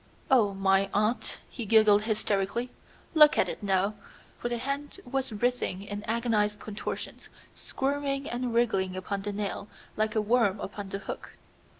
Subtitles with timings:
[0.31, 2.71] "Oh, my aunt," he giggled hysterically,
[3.13, 3.93] "look at it now,"
[4.35, 10.15] for the hand was writhing in agonized contortions, squirming and wriggling upon the nail like
[10.15, 11.33] a worm upon the hook.